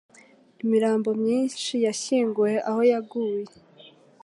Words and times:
Imirambo 0.63 1.09
myinshi 1.21 1.73
yashyinguwe 1.85 2.53
aho 2.69 2.81
yaguye. 2.91 3.43